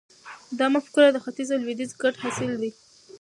دا 0.59 0.65
مفکوره 0.75 1.09
د 1.11 1.17
ختیځ 1.25 1.47
او 1.51 1.59
لویدیځ 1.63 1.91
ګډ 2.01 2.13
حاصل 2.23 2.51
دی. 2.61 2.71